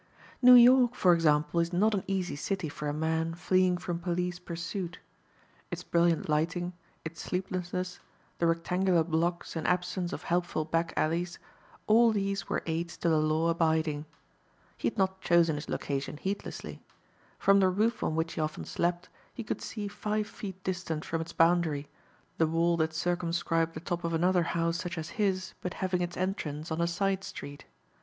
New 0.41 0.55
York, 0.55 0.95
for 0.95 1.13
example, 1.13 1.59
is 1.59 1.71
not 1.71 1.93
an 1.93 2.03
easy 2.07 2.35
city 2.35 2.69
for 2.69 2.87
a 2.89 2.91
man 2.91 3.35
fleeing 3.35 3.77
from 3.77 3.99
police 3.99 4.39
pursuit. 4.39 4.97
Its 5.69 5.83
brilliant 5.83 6.27
lighting, 6.27 6.73
its 7.05 7.21
sleeplessness, 7.21 7.99
the 8.39 8.47
rectangular 8.47 9.03
blocks 9.03 9.55
and 9.55 9.67
absence 9.67 10.11
of 10.11 10.23
helpful 10.23 10.65
back 10.65 10.91
alleys, 10.97 11.37
all 11.85 12.11
these 12.11 12.49
were 12.49 12.63
aids 12.65 12.97
to 12.97 13.09
the 13.09 13.19
law 13.19 13.49
abiding. 13.49 14.05
He 14.75 14.87
had 14.87 14.97
not 14.97 15.21
chosen 15.21 15.55
his 15.55 15.69
location 15.69 16.17
heedlessly. 16.17 16.81
From 17.37 17.59
the 17.59 17.69
roof 17.69 18.01
on 18.01 18.15
which 18.15 18.33
he 18.33 18.41
often 18.41 18.65
slept 18.65 19.07
he 19.35 19.43
could 19.43 19.61
see 19.61 19.87
five 19.87 20.25
feet 20.25 20.63
distant 20.63 21.05
from 21.05 21.21
its 21.21 21.31
boundary, 21.31 21.87
the 22.39 22.47
wall 22.47 22.75
that 22.77 22.95
circumscribed 22.95 23.75
the 23.75 23.79
top 23.79 24.03
of 24.03 24.15
another 24.15 24.41
house 24.57 24.77
such 24.79 24.97
as 24.97 25.09
his 25.21 25.53
but 25.61 25.75
having 25.75 26.01
its 26.01 26.17
entrance 26.17 26.71
on 26.71 26.81
a 26.81 26.87
side 26.87 27.23
street. 27.23 27.65